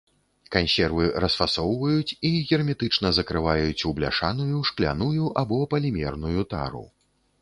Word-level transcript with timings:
Кансервы 0.53 1.03
расфасоўваюць 1.23 2.15
і 2.29 2.31
герметычна 2.49 3.07
закрываюць 3.19 3.85
у 3.91 3.95
бляшаную, 3.99 4.57
шкляную 4.71 5.25
або 5.43 5.61
палімерную 5.75 6.41
тару. 6.57 6.83